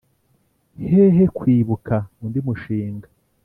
[0.89, 3.07] hehe kwibuka undi mushinga.